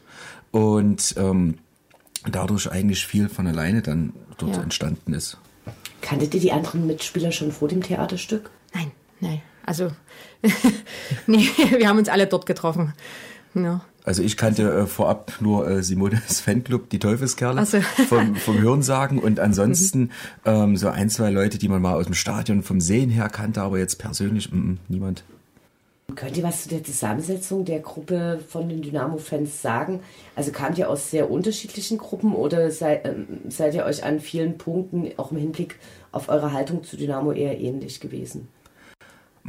und 0.51 1.15
ähm, 1.17 1.57
dadurch 2.29 2.71
eigentlich 2.71 3.05
viel 3.05 3.29
von 3.29 3.47
alleine 3.47 3.81
dann 3.81 4.13
dort 4.37 4.57
ja. 4.57 4.61
entstanden 4.63 5.13
ist. 5.13 5.37
Kanntet 6.01 6.33
ihr 6.33 6.39
die 6.39 6.51
anderen 6.51 6.87
Mitspieler 6.87 7.31
schon 7.31 7.51
vor 7.51 7.67
dem 7.67 7.83
Theaterstück? 7.83 8.49
Nein, 8.73 8.91
nein. 9.19 9.41
Also, 9.65 9.91
nee, 11.27 11.47
wir 11.77 11.87
haben 11.87 11.99
uns 11.99 12.09
alle 12.09 12.25
dort 12.25 12.45
getroffen. 12.45 12.93
Ja. 13.53 13.81
Also 14.03 14.23
ich 14.23 14.37
kannte 14.37 14.63
äh, 14.71 14.87
vorab 14.87 15.33
nur 15.39 15.67
äh, 15.67 15.83
Simones 15.83 16.39
Fanclub, 16.39 16.89
die 16.89 16.99
Teufelskerle, 16.99 17.63
so. 17.65 17.81
vom, 18.07 18.35
vom 18.37 18.59
Hörensagen 18.59 19.19
und 19.19 19.39
ansonsten 19.39 19.99
mhm. 19.99 20.09
ähm, 20.45 20.77
so 20.77 20.87
ein, 20.87 21.09
zwei 21.09 21.29
Leute, 21.29 21.57
die 21.57 21.67
man 21.67 21.81
mal 21.81 21.93
aus 21.93 22.05
dem 22.05 22.15
Stadion 22.15 22.63
vom 22.63 22.81
Sehen 22.81 23.09
her 23.09 23.29
kannte, 23.29 23.61
aber 23.61 23.77
jetzt 23.77 23.99
persönlich 23.99 24.51
m 24.51 24.57
mm, 24.57 24.61
-m, 24.61 24.67
mm, 24.71 24.77
niemand. 24.87 25.23
Könnt 26.15 26.37
ihr 26.37 26.43
was 26.43 26.63
zu 26.63 26.69
der 26.69 26.83
Zusammensetzung 26.83 27.65
der 27.65 27.79
Gruppe 27.79 28.39
von 28.47 28.69
den 28.69 28.81
Dynamo-Fans 28.81 29.61
sagen? 29.61 30.01
Also 30.35 30.51
kamt 30.51 30.77
ihr 30.77 30.89
aus 30.89 31.11
sehr 31.11 31.29
unterschiedlichen 31.29 31.97
Gruppen 31.97 32.33
oder 32.33 32.71
seid, 32.71 33.05
ähm, 33.05 33.41
seid 33.49 33.73
ihr 33.73 33.85
euch 33.85 34.03
an 34.03 34.19
vielen 34.19 34.57
Punkten 34.57 35.11
auch 35.17 35.31
im 35.31 35.37
Hinblick 35.37 35.77
auf 36.11 36.29
eure 36.29 36.53
Haltung 36.53 36.83
zu 36.83 36.97
Dynamo 36.97 37.31
eher 37.31 37.59
ähnlich 37.59 37.99
gewesen? 37.99 38.47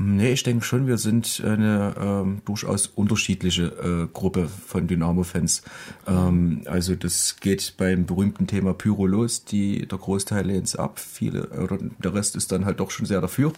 Nee, 0.03 0.33
ich 0.33 0.43
denke 0.45 0.65
schon, 0.65 0.87
wir 0.87 0.97
sind 0.97 1.43
eine 1.45 1.95
ähm, 2.01 2.41
durchaus 2.47 2.87
unterschiedliche 2.87 3.65
äh, 3.65 4.09
Gruppe 4.11 4.49
von 4.49 4.87
Dynamo-Fans. 4.87 5.61
Ähm, 6.07 6.63
also 6.65 6.95
das 6.95 7.37
geht 7.39 7.75
beim 7.77 8.07
berühmten 8.07 8.47
Thema 8.47 8.73
Pyro 8.73 9.07
los, 9.07 9.45
die 9.45 9.87
der 9.87 9.99
Großteil 9.99 10.47
lehnt 10.47 10.69
es 10.69 10.75
ab, 10.75 10.99
viele 10.99 11.51
oder 11.51 11.77
der 12.03 12.15
Rest 12.15 12.35
ist 12.35 12.51
dann 12.51 12.65
halt 12.65 12.81
doch 12.81 12.91
schon 12.91 13.05
sehr 13.05 13.21
dafür. 13.21 13.53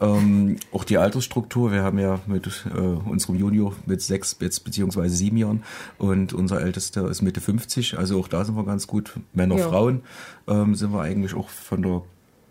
Ähm, 0.00 0.56
auch 0.72 0.82
die 0.82 0.98
Altersstruktur, 0.98 1.70
wir 1.70 1.84
haben 1.84 2.00
ja 2.00 2.18
mit 2.26 2.66
äh, 2.74 2.80
unserem 2.80 3.36
Junior 3.36 3.72
mit 3.86 4.02
sechs 4.02 4.36
jetzt 4.40 4.64
beziehungsweise 4.64 5.14
sieben 5.14 5.36
Jahren 5.36 5.62
und 5.96 6.32
unser 6.32 6.60
Ältester 6.60 7.08
ist 7.08 7.22
Mitte 7.22 7.40
50, 7.40 7.96
also 7.96 8.18
auch 8.18 8.26
da 8.26 8.44
sind 8.44 8.56
wir 8.56 8.64
ganz 8.64 8.88
gut. 8.88 9.12
Männer, 9.32 9.58
ja. 9.58 9.68
Frauen 9.68 10.02
ähm, 10.48 10.74
sind 10.74 10.92
wir 10.92 11.02
eigentlich 11.02 11.34
auch 11.34 11.48
von 11.48 11.82
der 11.82 12.02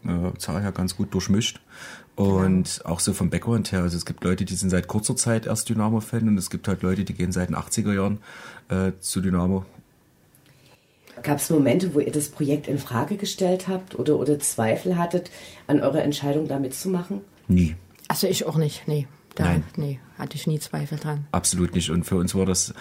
äh, 0.05 0.37
Zahl 0.37 0.61
her 0.61 0.71
ganz 0.71 0.95
gut 0.95 1.13
durchmischt. 1.13 1.59
Und 2.17 2.79
genau. 2.79 2.89
auch 2.89 2.99
so 2.99 3.13
vom 3.13 3.29
Background 3.29 3.71
her, 3.71 3.83
also 3.83 3.95
es 3.95 4.03
gibt 4.03 4.23
Leute, 4.23 4.43
die 4.43 4.55
sind 4.55 4.71
seit 4.71 4.87
kurzer 4.87 5.15
Zeit 5.15 5.45
erst 5.45 5.69
Dynamo-Fan 5.69 6.27
und 6.27 6.35
es 6.39 6.49
gibt 6.49 6.67
halt 6.67 6.81
Leute, 6.81 7.03
die 7.03 7.13
gehen 7.13 7.31
seit 7.31 7.49
den 7.49 7.55
80er 7.55 7.93
Jahren 7.93 8.17
äh, 8.69 8.93
zu 8.99 9.21
Dynamo. 9.21 9.65
Gab 11.21 11.37
es 11.37 11.51
Momente, 11.51 11.93
wo 11.93 11.99
ihr 11.99 12.11
das 12.11 12.29
Projekt 12.29 12.67
in 12.67 12.79
Frage 12.79 13.17
gestellt 13.17 13.67
habt 13.67 13.97
oder, 13.99 14.17
oder 14.17 14.39
Zweifel 14.39 14.97
hattet 14.97 15.29
an 15.67 15.79
eurer 15.79 16.01
Entscheidung, 16.01 16.47
da 16.47 16.57
mitzumachen? 16.57 17.21
Nie. 17.47 17.75
Also 18.07 18.25
ich 18.25 18.47
auch 18.47 18.57
nicht, 18.57 18.87
nee. 18.87 19.07
Da, 19.37 19.43
Nein. 19.43 19.63
Nee, 19.75 19.99
hatte 20.17 20.35
ich 20.35 20.47
nie 20.47 20.57
Zweifel 20.57 20.97
dran. 20.97 21.27
Absolut 21.31 21.75
nicht. 21.75 21.91
Und 21.91 22.05
für 22.05 22.15
uns 22.15 22.33
war 22.33 22.47
das 22.47 22.73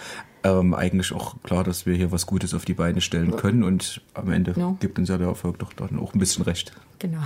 ähm, 0.43 0.73
eigentlich 0.73 1.13
auch 1.13 1.35
klar, 1.43 1.63
dass 1.63 1.85
wir 1.85 1.93
hier 1.93 2.11
was 2.11 2.25
Gutes 2.25 2.55
auf 2.55 2.65
die 2.65 2.73
Beine 2.73 2.99
stellen 2.99 3.35
können. 3.35 3.61
Und 3.61 4.01
am 4.15 4.31
Ende 4.31 4.55
ja. 4.57 4.75
gibt 4.79 4.97
uns 4.97 5.07
ja 5.07 5.19
der 5.19 5.27
Erfolg 5.27 5.59
doch 5.59 5.71
dann 5.71 5.99
auch 5.99 6.15
ein 6.15 6.19
bisschen 6.19 6.43
recht. 6.45 6.71
Genau. 6.97 7.19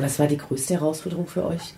Was 0.00 0.18
war 0.18 0.26
die 0.26 0.38
größte 0.38 0.74
Herausforderung 0.74 1.28
für 1.28 1.44
euch? 1.44 1.72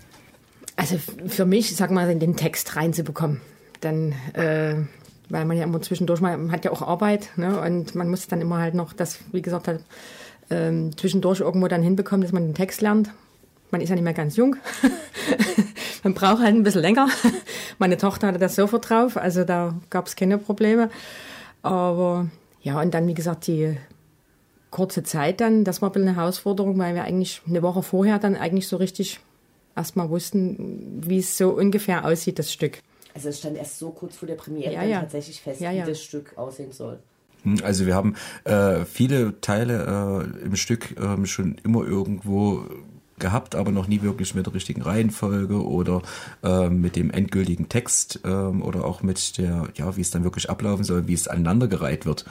Also 0.76 0.96
für 1.26 1.44
mich, 1.44 1.76
sag 1.76 1.90
mal, 1.90 2.10
in 2.10 2.18
den 2.18 2.34
Text 2.34 2.76
reinzubekommen. 2.76 3.42
Dann, 3.82 4.12
äh, 4.32 4.76
weil 5.28 5.44
man 5.44 5.58
ja 5.58 5.64
immer 5.64 5.82
zwischendurch, 5.82 6.22
man 6.22 6.50
hat 6.50 6.64
ja 6.64 6.72
auch 6.72 6.80
Arbeit 6.80 7.28
ne? 7.36 7.60
und 7.60 7.94
man 7.94 8.08
muss 8.08 8.26
dann 8.26 8.40
immer 8.40 8.56
halt 8.56 8.74
noch 8.74 8.94
das, 8.94 9.18
wie 9.32 9.42
gesagt, 9.42 9.68
halt, 9.68 9.84
ähm, 10.48 10.96
zwischendurch 10.96 11.40
irgendwo 11.40 11.68
dann 11.68 11.82
hinbekommen, 11.82 12.22
dass 12.22 12.32
man 12.32 12.46
den 12.46 12.54
Text 12.54 12.80
lernt. 12.80 13.10
Man 13.70 13.82
ist 13.82 13.90
ja 13.90 13.96
nicht 13.96 14.04
mehr 14.04 14.14
ganz 14.14 14.36
jung. 14.36 14.56
man 16.06 16.14
braucht 16.14 16.40
halt 16.40 16.54
ein 16.54 16.62
bisschen 16.62 16.82
länger. 16.82 17.08
Meine 17.78 17.96
Tochter 17.96 18.28
hatte 18.28 18.38
das 18.38 18.54
sofort 18.54 18.88
drauf, 18.88 19.16
also 19.16 19.42
da 19.42 19.74
gab 19.90 20.06
es 20.06 20.14
keine 20.14 20.38
Probleme. 20.38 20.88
Aber 21.62 22.28
ja, 22.62 22.80
und 22.80 22.94
dann, 22.94 23.08
wie 23.08 23.14
gesagt, 23.14 23.48
die 23.48 23.76
kurze 24.70 25.02
Zeit 25.02 25.40
dann, 25.40 25.64
das 25.64 25.82
war 25.82 25.88
ein 25.88 25.92
bisschen 25.92 26.08
eine 26.08 26.16
Herausforderung, 26.16 26.78
weil 26.78 26.94
wir 26.94 27.02
eigentlich 27.02 27.42
eine 27.48 27.60
Woche 27.62 27.82
vorher 27.82 28.20
dann 28.20 28.36
eigentlich 28.36 28.68
so 28.68 28.76
richtig 28.76 29.18
erstmal 29.74 30.08
wussten, 30.08 31.02
wie 31.04 31.18
es 31.18 31.36
so 31.36 31.50
ungefähr 31.50 32.04
aussieht, 32.04 32.38
das 32.38 32.52
Stück. 32.52 32.78
Also 33.12 33.30
es 33.30 33.40
stand 33.40 33.56
erst 33.56 33.80
so 33.80 33.90
kurz 33.90 34.16
vor 34.16 34.28
der 34.28 34.36
Premiere 34.36 34.74
ja, 34.74 34.84
ja. 34.84 35.00
tatsächlich 35.00 35.40
fest, 35.40 35.60
ja, 35.60 35.72
wie 35.72 35.82
das 35.82 36.00
Stück 36.00 36.38
aussehen 36.38 36.70
soll. 36.70 37.00
Hm, 37.42 37.56
also 37.64 37.84
wir 37.84 37.96
haben 37.96 38.14
äh, 38.44 38.84
viele 38.84 39.40
Teile 39.40 40.28
äh, 40.40 40.44
im 40.44 40.54
Stück 40.54 40.96
äh, 41.00 41.26
schon 41.26 41.56
immer 41.64 41.84
irgendwo 41.84 42.64
gehabt, 43.18 43.54
aber 43.54 43.72
noch 43.72 43.88
nie 43.88 44.02
wirklich 44.02 44.34
mit 44.34 44.46
der 44.46 44.54
richtigen 44.54 44.82
Reihenfolge 44.82 45.64
oder 45.64 46.02
äh, 46.42 46.68
mit 46.68 46.96
dem 46.96 47.10
endgültigen 47.10 47.68
Text 47.68 48.20
äh, 48.24 48.28
oder 48.28 48.84
auch 48.84 49.02
mit 49.02 49.38
der, 49.38 49.68
ja, 49.74 49.96
wie 49.96 50.00
es 50.00 50.10
dann 50.10 50.24
wirklich 50.24 50.50
ablaufen 50.50 50.84
soll, 50.84 51.06
wie 51.08 51.14
es 51.14 51.28
aneinandergereiht 51.28 52.06
wird. 52.06 52.24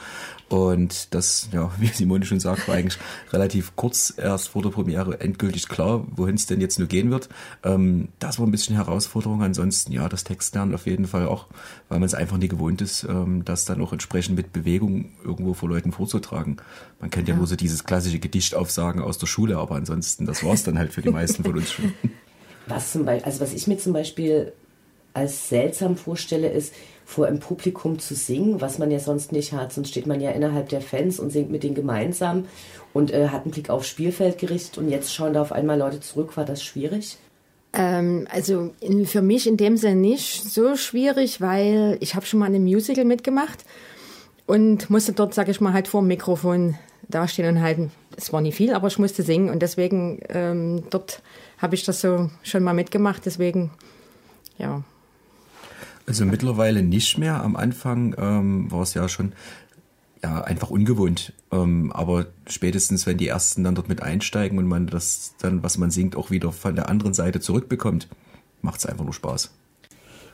Und 0.48 1.12
das, 1.14 1.48
ja, 1.52 1.70
wie 1.78 1.88
Simone 1.88 2.24
schon 2.24 2.40
sagt, 2.40 2.68
war 2.68 2.76
eigentlich 2.76 2.98
relativ 3.32 3.74
kurz 3.76 4.14
erst 4.16 4.48
vor 4.48 4.62
der 4.62 4.70
Premiere 4.70 5.20
endgültig 5.20 5.68
klar, 5.68 6.04
wohin 6.10 6.36
es 6.36 6.46
denn 6.46 6.60
jetzt 6.60 6.78
nur 6.78 6.88
gehen 6.88 7.10
wird. 7.10 7.28
Ähm, 7.64 8.08
das 8.18 8.38
war 8.38 8.46
ein 8.46 8.52
bisschen 8.52 8.76
Herausforderung. 8.76 9.42
Ansonsten, 9.42 9.92
ja, 9.92 10.08
das 10.08 10.24
Textlernen 10.24 10.74
auf 10.74 10.86
jeden 10.86 11.06
Fall 11.06 11.26
auch, 11.26 11.46
weil 11.88 11.98
man 11.98 12.06
es 12.06 12.14
einfach 12.14 12.36
nie 12.36 12.48
gewohnt 12.48 12.80
ist, 12.80 13.04
ähm, 13.04 13.44
das 13.44 13.64
dann 13.64 13.80
auch 13.80 13.92
entsprechend 13.92 14.36
mit 14.36 14.52
Bewegung 14.52 15.10
irgendwo 15.24 15.54
vor 15.54 15.68
Leuten 15.68 15.92
vorzutragen. 15.92 16.58
Man 17.00 17.10
kennt 17.10 17.28
ja, 17.28 17.34
ja 17.34 17.38
nur 17.38 17.46
so 17.46 17.56
dieses 17.56 17.84
klassische 17.84 18.18
Gedichtaufsagen 18.18 19.02
aus 19.02 19.18
der 19.18 19.26
Schule, 19.26 19.58
aber 19.58 19.74
ansonsten, 19.74 20.26
das 20.26 20.44
war 20.44 20.54
es 20.54 20.62
dann 20.62 20.75
halt 20.78 20.92
für 20.92 21.02
die 21.02 21.10
meisten 21.10 21.44
von 21.44 21.56
uns 21.56 21.72
schon. 21.72 21.92
Was 22.66 22.92
zum 22.92 23.04
Beispiel, 23.04 23.24
also 23.24 23.40
was 23.40 23.54
ich 23.54 23.68
mir 23.68 23.78
zum 23.78 23.92
Beispiel 23.92 24.52
als 25.14 25.48
seltsam 25.48 25.96
vorstelle, 25.96 26.48
ist, 26.50 26.74
vor 27.04 27.26
einem 27.26 27.38
Publikum 27.38 28.00
zu 28.00 28.16
singen, 28.16 28.60
was 28.60 28.78
man 28.78 28.90
ja 28.90 28.98
sonst 28.98 29.30
nicht 29.30 29.52
hat. 29.52 29.72
Sonst 29.72 29.90
steht 29.90 30.08
man 30.08 30.20
ja 30.20 30.32
innerhalb 30.32 30.68
der 30.68 30.80
Fans 30.80 31.20
und 31.20 31.30
singt 31.30 31.48
mit 31.48 31.62
denen 31.62 31.76
gemeinsam 31.76 32.46
und 32.92 33.12
äh, 33.12 33.28
hat 33.28 33.44
einen 33.44 33.52
Blick 33.52 33.70
aufs 33.70 33.86
Spielfeld 33.86 34.38
gerichtet 34.38 34.78
und 34.78 34.90
jetzt 34.90 35.14
schauen 35.14 35.32
da 35.32 35.42
auf 35.42 35.52
einmal 35.52 35.78
Leute 35.78 36.00
zurück. 36.00 36.36
War 36.36 36.44
das 36.44 36.64
schwierig? 36.64 37.16
Ähm, 37.72 38.26
also 38.30 38.72
in, 38.80 39.06
für 39.06 39.22
mich 39.22 39.46
in 39.46 39.56
dem 39.56 39.76
Sinne 39.76 39.94
nicht 39.96 40.42
so 40.42 40.76
schwierig, 40.76 41.40
weil 41.40 41.96
ich 42.00 42.16
habe 42.16 42.26
schon 42.26 42.40
mal 42.40 42.52
ein 42.52 42.64
Musical 42.64 43.04
mitgemacht 43.04 43.64
und 44.46 44.90
musste 44.90 45.12
dort, 45.12 45.32
sage 45.32 45.52
ich 45.52 45.60
mal, 45.60 45.72
halt 45.72 45.86
vor 45.86 46.00
dem 46.00 46.08
Mikrofon 46.08 46.76
dastehen 47.08 47.48
und 47.48 47.62
halten. 47.62 47.92
Es 48.16 48.32
war 48.32 48.40
nicht 48.40 48.56
viel, 48.56 48.74
aber 48.74 48.88
ich 48.88 48.98
musste 48.98 49.22
singen 49.22 49.50
und 49.50 49.60
deswegen 49.60 50.20
ähm, 50.28 50.84
dort 50.90 51.22
habe 51.58 51.74
ich 51.74 51.84
das 51.84 52.00
so 52.00 52.30
schon 52.42 52.62
mal 52.62 52.74
mitgemacht. 52.74 53.26
Deswegen, 53.26 53.70
ja, 54.58 54.82
also 56.06 56.24
mittlerweile 56.24 56.82
nicht 56.82 57.18
mehr. 57.18 57.42
Am 57.42 57.56
Anfang 57.56 58.14
ähm, 58.16 58.70
war 58.70 58.82
es 58.82 58.94
ja 58.94 59.08
schon 59.08 59.32
ja, 60.22 60.40
einfach 60.40 60.70
ungewohnt. 60.70 61.32
Ähm, 61.50 61.92
aber 61.92 62.26
spätestens, 62.46 63.06
wenn 63.06 63.18
die 63.18 63.28
ersten 63.28 63.64
dann 63.64 63.74
dort 63.74 63.88
mit 63.88 64.02
einsteigen 64.02 64.58
und 64.58 64.66
man 64.66 64.86
das 64.86 65.34
dann, 65.40 65.62
was 65.62 65.78
man 65.78 65.90
singt, 65.90 66.16
auch 66.16 66.30
wieder 66.30 66.52
von 66.52 66.76
der 66.76 66.88
anderen 66.88 67.12
Seite 67.12 67.40
zurückbekommt, 67.40 68.08
macht 68.62 68.78
es 68.78 68.86
einfach 68.86 69.04
nur 69.04 69.14
Spaß. 69.14 69.50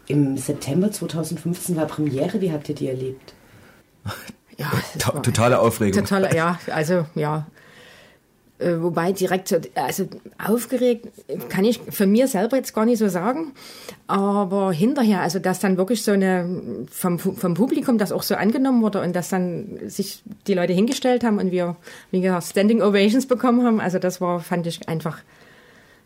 Im 0.08 0.36
September 0.36 0.90
2015 0.90 1.76
war 1.76 1.86
Premiere. 1.86 2.40
Wie 2.40 2.52
habt 2.52 2.68
ihr 2.68 2.74
die 2.74 2.88
erlebt? 2.88 3.34
Ja, 4.58 4.70
totale 4.98 5.58
Aufregung. 5.58 6.02
Totale, 6.02 6.36
ja, 6.36 6.58
also 6.70 7.06
ja, 7.14 7.46
wobei 8.80 9.12
direkt, 9.12 9.48
so, 9.48 9.56
also 9.74 10.06
aufgeregt 10.44 11.08
kann 11.48 11.64
ich 11.64 11.80
für 11.90 12.06
mir 12.06 12.28
selber 12.28 12.56
jetzt 12.56 12.74
gar 12.74 12.84
nicht 12.84 12.98
so 12.98 13.08
sagen, 13.08 13.52
aber 14.06 14.72
hinterher, 14.72 15.20
also 15.20 15.38
dass 15.38 15.60
dann 15.60 15.76
wirklich 15.76 16.02
so 16.02 16.12
eine, 16.12 16.84
vom, 16.90 17.18
vom 17.18 17.54
Publikum 17.54 17.98
das 17.98 18.12
auch 18.12 18.22
so 18.22 18.34
angenommen 18.34 18.82
wurde 18.82 19.00
und 19.00 19.14
dass 19.14 19.28
dann 19.28 19.78
sich 19.86 20.22
die 20.46 20.54
Leute 20.54 20.72
hingestellt 20.72 21.24
haben 21.24 21.38
und 21.38 21.50
wir, 21.50 21.76
wie 22.10 22.20
gesagt, 22.20 22.44
Standing 22.44 22.82
Ovations 22.82 23.26
bekommen 23.26 23.64
haben, 23.64 23.80
also 23.80 23.98
das 23.98 24.20
war, 24.20 24.40
fand 24.40 24.66
ich 24.66 24.88
einfach 24.88 25.18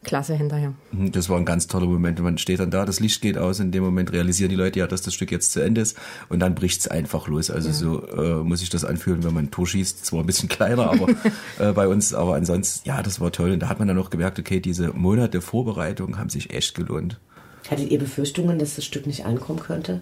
klasse 0.06 0.34
hinterher. 0.34 0.72
Mhm, 0.92 1.12
das 1.12 1.28
war 1.28 1.36
ein 1.36 1.44
ganz 1.44 1.66
toller 1.66 1.86
Moment. 1.86 2.18
Man 2.20 2.38
steht 2.38 2.60
dann 2.60 2.70
da, 2.70 2.86
das 2.86 3.00
Licht 3.00 3.20
geht 3.20 3.36
aus, 3.36 3.60
in 3.60 3.72
dem 3.72 3.84
Moment 3.84 4.12
realisieren 4.12 4.48
die 4.48 4.56
Leute 4.56 4.78
ja, 4.78 4.86
dass 4.86 5.02
das 5.02 5.12
Stück 5.12 5.30
jetzt 5.30 5.52
zu 5.52 5.60
Ende 5.60 5.82
ist 5.82 5.98
und 6.30 6.38
dann 6.38 6.54
bricht 6.54 6.80
es 6.80 6.88
einfach 6.88 7.28
los. 7.28 7.50
Also 7.50 7.68
ja. 7.68 7.74
so 7.74 8.08
äh, 8.08 8.42
muss 8.42 8.62
ich 8.62 8.70
das 8.70 8.84
anfühlen, 8.84 9.24
wenn 9.24 9.34
man 9.34 9.46
ein 9.46 9.50
Tor 9.50 9.66
schießt. 9.66 10.06
Zwar 10.06 10.20
ein 10.20 10.26
bisschen 10.26 10.48
kleiner, 10.56 10.90
aber 10.90 11.08
äh, 11.58 11.72
bei 11.72 11.88
uns, 11.88 12.14
aber 12.14 12.36
ansonsten, 12.36 12.88
ja, 12.88 13.02
das 13.02 13.20
war 13.20 13.32
toll. 13.32 13.50
Und 13.50 13.60
da 13.60 13.68
hat 13.68 13.78
man 13.78 13.88
dann 13.88 13.98
auch 13.98 14.10
gemerkt, 14.10 14.38
okay, 14.38 14.60
diese 14.60 14.92
Monate 14.92 15.42
Vorbereitung 15.42 16.18
haben 16.18 16.30
sich 16.30 16.50
echt 16.54 16.74
gelohnt. 16.74 17.20
Hattet 17.68 17.90
ihr 17.90 17.98
Befürchtungen, 17.98 18.58
dass 18.58 18.76
das 18.76 18.84
Stück 18.84 19.06
nicht 19.06 19.26
ankommen 19.26 19.58
könnte? 19.58 20.00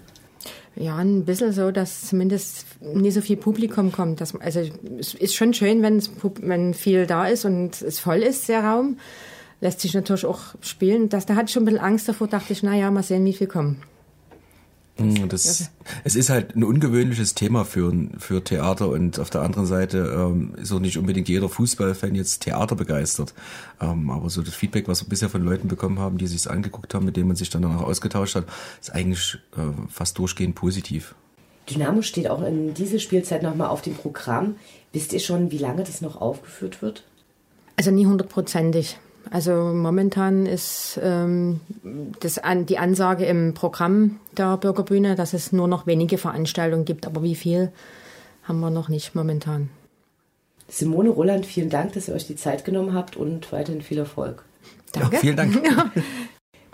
Ja, 0.77 0.97
ein 0.97 1.25
bisschen 1.25 1.53
so, 1.53 1.71
dass 1.71 2.09
zumindest 2.09 2.67
nicht 2.83 3.15
so 3.15 3.21
viel 3.21 3.37
Publikum 3.37 3.91
kommt. 3.91 4.21
Dass, 4.21 4.35
also 4.35 4.61
es 4.99 5.15
ist 5.15 5.35
schon 5.35 5.55
schön, 5.55 5.83
wenn, 5.83 6.03
wenn 6.43 6.75
viel 6.75 7.07
da 7.07 7.27
ist 7.27 7.47
und 7.47 7.81
es 7.81 7.99
voll 8.01 8.19
ist, 8.19 8.49
der 8.49 8.65
Raum 8.65 8.99
lässt 9.65 9.81
sich 9.81 9.95
natürlich 9.95 10.27
auch 10.27 10.55
spielen. 10.61 11.09
Das, 11.09 11.27
da 11.27 11.35
hatte 11.35 11.47
ich 11.47 11.53
schon 11.53 11.63
ein 11.63 11.67
bisschen 11.67 11.81
Angst 11.81 12.07
davor, 12.07 12.29
dachte 12.29 12.53
ich, 12.53 12.63
naja, 12.63 12.91
mal 12.91 13.03
sehen, 13.03 13.25
wie 13.25 13.33
viel 13.33 13.47
kommen. 13.47 13.83
Mm, 14.99 15.27
das, 15.29 15.71
es 16.05 16.15
ist 16.15 16.29
halt 16.29 16.55
ein 16.55 16.63
ungewöhnliches 16.63 17.35
Thema 17.35 17.65
für, 17.65 17.91
für 18.19 18.45
Theater 18.45 18.91
und 18.91 19.19
auf 19.19 19.31
der 19.31 19.41
anderen 19.41 19.67
Seite 19.67 20.15
ähm, 20.17 20.55
ist 20.61 20.71
auch 20.71 20.81
nicht 20.81 20.99
unbedingt 20.99 21.29
jeder 21.31 21.49
Fußballfan 21.49 22.15
jetzt 22.15 22.43
Theater 22.43 22.77
begeistert. 22.77 23.33
Ähm, 23.81 24.11
aber 24.11 24.29
so 24.29 24.43
das 24.43 24.55
Feedback, 24.55 24.87
was 24.87 25.03
wir 25.03 25.09
bisher 25.09 25.31
von 25.31 25.43
Leuten 25.43 25.67
bekommen 25.67 25.99
haben, 25.99 26.19
die 26.19 26.27
sich 26.27 26.49
angeguckt 26.49 26.93
haben, 26.93 27.07
mit 27.07 27.17
denen 27.17 27.29
man 27.29 27.37
sich 27.37 27.49
dann 27.49 27.63
danach 27.63 27.83
ausgetauscht 27.83 28.37
hat, 28.37 28.45
ist 28.81 28.95
eigentlich 28.95 29.39
äh, 29.57 29.63
fast 29.91 30.19
durchgehend 30.19 30.55
positiv. 30.55 31.15
Dynamo 31.71 32.03
steht 32.03 32.29
auch 32.29 32.43
in 32.43 32.75
dieser 32.75 32.99
Spielzeit 32.99 33.43
nochmal 33.43 33.69
auf 33.69 33.81
dem 33.81 33.95
Programm. 33.95 34.57
Wisst 34.93 35.15
ihr 35.15 35.21
schon, 35.21 35.51
wie 35.51 35.59
lange 35.59 35.85
das 35.85 36.03
noch 36.03 36.21
aufgeführt 36.21 36.83
wird? 36.83 37.05
Also 37.77 37.91
nie 37.91 38.05
hundertprozentig. 38.05 38.99
Also 39.31 39.53
momentan 39.53 40.47
ist 40.47 40.99
ähm, 41.03 41.61
das 42.21 42.39
an, 42.39 42.67
die 42.67 42.79
Ansage 42.79 43.25
im 43.25 43.55
Programm 43.55 44.21
der 44.37 44.57
Bürgerbühne, 44.57 45.15
dass 45.17 45.33
es 45.33 45.53
nur 45.53 45.69
noch 45.69 45.87
wenige 45.87 46.19
Veranstaltungen 46.19 46.85
gibt, 46.85 47.07
aber 47.07 47.23
wie 47.23 47.35
viel 47.35 47.73
haben 48.43 48.61
wir 48.61 48.71
noch 48.71 48.89
nicht 48.89 49.15
momentan. 49.15 49.71
Simone 50.69 51.11
Roland, 51.11 51.47
vielen 51.47 51.71
Dank, 51.71 51.93
dass 51.93 52.09
ihr 52.09 52.15
euch 52.15 52.27
die 52.27 52.37
Zeit 52.37 52.65
genommen 52.65 52.95
habt 52.95 53.17
und 53.17 53.53
weiterhin 53.53 53.83
viel 53.83 53.99
Erfolg. 53.99 54.45
Danke. 54.93 55.15
Ja, 55.15 55.21
vielen 55.21 55.37
Dank. 55.37 55.63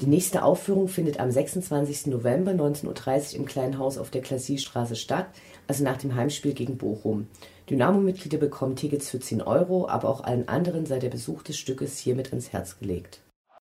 Die 0.00 0.06
nächste 0.06 0.44
Aufführung 0.44 0.88
findet 0.88 1.20
am 1.20 1.30
26. 1.30 2.06
November 2.06 2.52
19.30 2.52 2.86
Uhr 3.34 3.40
im 3.40 3.44
Kleinen 3.44 3.76
Haus 3.76 3.98
auf 3.98 4.08
der 4.08 4.22
Klassiestraße 4.22 4.96
statt, 4.96 5.26
also 5.66 5.84
nach 5.84 5.98
dem 5.98 6.14
Heimspiel 6.14 6.54
gegen 6.54 6.78
Bochum. 6.78 7.26
Dynamo-Mitglieder 7.70 8.38
bekommen 8.38 8.74
Tickets 8.74 9.10
für 9.10 9.20
10 9.20 9.42
Euro, 9.42 9.88
aber 9.88 10.08
auch 10.08 10.24
allen 10.24 10.48
anderen 10.48 10.86
sei 10.86 10.98
der 10.98 11.08
Besuch 11.08 11.42
des 11.44 11.56
Stückes 11.56 11.98
hiermit 11.98 12.32
ins 12.32 12.52
Herz 12.52 12.78
gelegt. 12.80 13.20